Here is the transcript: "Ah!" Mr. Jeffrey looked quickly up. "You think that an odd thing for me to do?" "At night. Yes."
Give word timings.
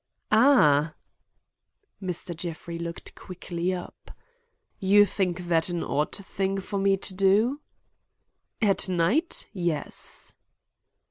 "Ah!" 0.31 0.95
Mr. 2.01 2.35
Jeffrey 2.35 2.79
looked 2.79 3.13
quickly 3.13 3.71
up. 3.71 4.09
"You 4.79 5.05
think 5.05 5.41
that 5.41 5.69
an 5.69 5.83
odd 5.83 6.11
thing 6.15 6.59
for 6.59 6.79
me 6.79 6.97
to 6.97 7.13
do?" 7.13 7.61
"At 8.63 8.89
night. 8.89 9.47
Yes." 9.53 10.33